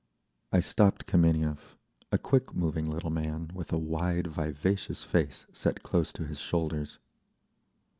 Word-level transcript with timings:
I 0.51 0.61
stopped 0.61 1.05
Kameniev—a 1.05 2.17
quick 2.17 2.55
moving 2.55 2.85
little 2.85 3.11
man, 3.11 3.51
with 3.53 3.71
a 3.71 3.77
wide, 3.77 4.25
vivacious 4.25 5.03
face 5.03 5.45
set 5.53 5.83
close 5.83 6.11
to 6.13 6.25
his 6.25 6.39
shoulders. 6.39 6.97